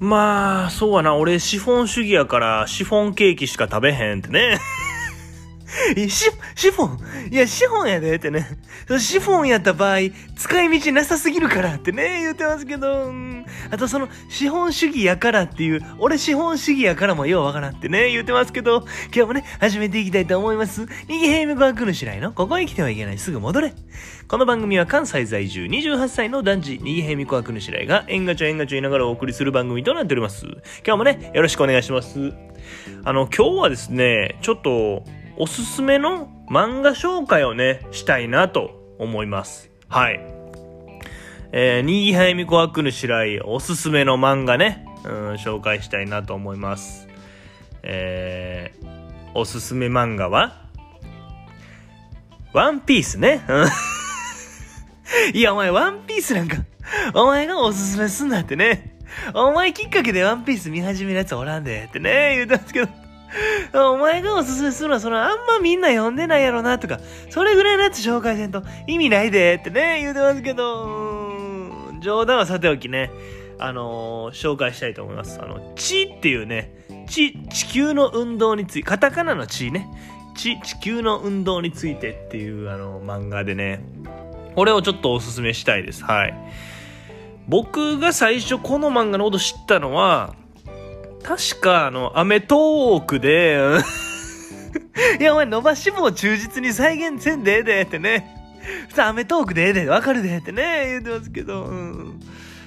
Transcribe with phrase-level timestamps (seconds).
[0.00, 1.16] まあ、そうやな。
[1.16, 4.58] 俺、シフォン主義やから、シフォンケーキしか食べへんってね。
[6.08, 8.46] シシフォンいや、シフォンやでってね。
[8.98, 9.98] シフォンやった場合、
[10.36, 13.12] 使い道なさすぎるからってね、言ってますけど、
[13.70, 20.86] あとその、資本主義やからっていう、俺資本主義やからもようわからんってね、言ってますけど、今日もね、始めていきたいと思います。
[21.06, 23.74] 右平目バークの白井の、ここへ来てはいけない、すぐ戻れ。
[24.26, 30.46] この番組は関西在住28歳の男児、右平美子学の白井が、縁がちょ縁がちょ言いながらお送りする番組となっております。
[30.86, 32.32] 今日もね、よろしくお願いします。
[33.04, 35.04] あの、今日はですね、ちょっと、
[35.40, 39.70] おすすめの漫画紹介をね、したいなと思います。
[39.88, 40.20] はい。
[41.52, 47.06] えー、新原美子学の白井、おすすめの漫画ね、うん、紹介したいなと思います。
[47.84, 50.66] えー、おすすめ漫画は、
[52.52, 53.44] ワンピースね。
[53.48, 53.68] うん
[55.34, 56.56] いや、お前、ワンピースなんか、
[57.14, 58.98] お前がおすすめすんなってね。
[59.34, 63.07] お前きっかけでワンピース見始めるやつおらんで、ってね、言うてますけど。
[63.74, 66.98] お前がおすすめするのは、その、あんまみんな読んでないやろな、とか、
[67.30, 73.10] それぐらいのやつ紹介せんと意味ないで、ってね、言うてますけど、冗談はさておきね、
[73.58, 75.40] あのー紹介したいと思います。
[75.42, 76.72] あの、地っていうね、
[77.08, 79.88] 地、地球の運動について、カタカナの地ね、
[80.36, 83.80] 地、地球の運動についてっていう、あの、漫画でね、
[84.54, 86.04] これをちょっとおすすめしたいです。
[86.04, 86.34] はい。
[87.48, 90.34] 僕が最初この漫画のこと知ったのは、
[91.22, 93.58] 確かあの、アメトークで、
[95.20, 98.34] いや、お前伸ばし棒忠実に再現せんでええでってね。
[98.88, 102.20] 普通アメトークでええで、わかるでってね、言ってますけど、うん。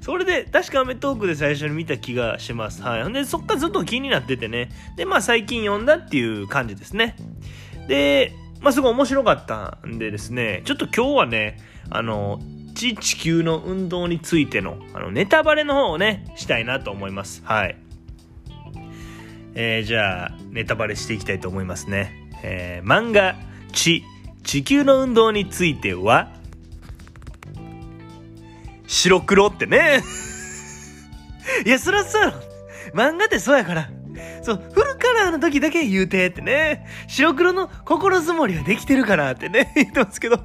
[0.00, 2.82] それで、確かアメトークで最初に見た気がします。
[2.82, 3.12] はい。
[3.12, 4.68] で、そっからずっと気になっててね。
[4.96, 7.16] で、まあ最近読んだっていう感じですね。
[7.88, 11.58] で、まあすごい面白かったんでですね、ちょっと今日はね、
[11.90, 12.40] あの、
[12.74, 17.42] 地地球の運動についてのあのネタバレの方をね、したいなと思います。
[17.44, 17.76] はい。
[19.54, 22.28] えーじゃあ、ネタバレしていきたいと思いますね。
[22.42, 23.36] えー漫画、
[23.72, 24.04] 地、
[24.42, 26.32] 地球の運動については、
[28.86, 30.02] 白黒ってね。
[31.64, 32.36] いや、そらそうやろ。
[32.94, 33.88] 漫画ってそうやから。
[34.42, 36.86] そう、フルカラーの時だけ言うてってね。
[37.08, 40.38] 白黒の心づもりはできてるからってね、 言ってますけど。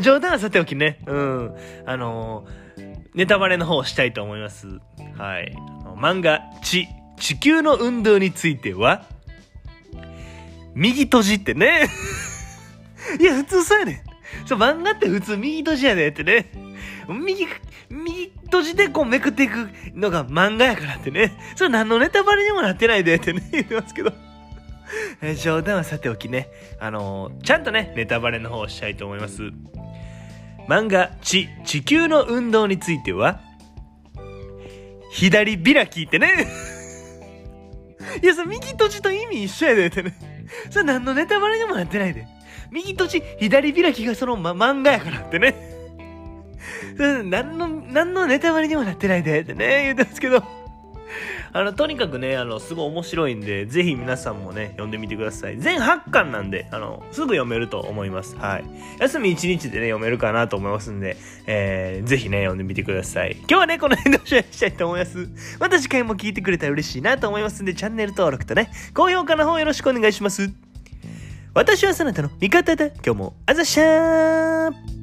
[0.00, 0.98] 冗談はさておきね。
[1.06, 1.54] うん。
[1.86, 2.60] あのー
[3.12, 4.68] ネタバレの方をしたいと思います。
[5.16, 5.52] はい。
[5.96, 6.86] 漫画、地、
[7.20, 9.06] 地球の運動については、
[10.74, 11.88] 右閉じってね。
[13.20, 14.48] いや、普通そうやねん。
[14.48, 16.50] そう、漫画って普通右閉じやでってね。
[17.08, 17.46] 右、
[17.90, 21.32] 右閉じでこうめくっていくのが漫画やからってね。
[21.56, 24.12] それ何のネタバレにもなってないでってね、 言ってますけど。
[25.36, 26.48] 冗談はさておきね。
[26.80, 29.52] あのーちゃんとね、ネタバレの方をしたいと思います。
[30.68, 33.40] 漫画、地、地球の運動については、
[35.12, 36.46] 左開きってね。
[38.22, 40.14] いや、それ右閉じと意味一緒やでってね。
[40.70, 42.26] それ何のネタバレでもなってないで。
[42.70, 45.54] 右閉じ、左開きがその、ま、漫画やからってね。
[46.96, 50.59] それ何の、何のネタバレにもなってないでってね、言ってますけど。
[51.52, 55.58] あの、とにかくね、あの、すごい面白いんで、ぜひ皆さんもね、読んでみてください。
[55.58, 58.36] 全8巻なんで、あの、すぐ読めると思います。
[58.36, 58.64] はい。
[58.98, 61.16] 休み1日でね、読めるかなと思いますんで、
[61.46, 63.36] えー、ぜひね、読んでみてください。
[63.40, 65.28] 今日はね、この辺でおしまいにしたいと思います。
[65.58, 70.50] また次回も聞いてくれたら嬉しいなと思いますんで、チャンネル登録とね、高評価の方よろしくお願いします。
[71.54, 72.86] 私はそなたの味方だ。
[72.86, 74.99] 今日もあざしゃー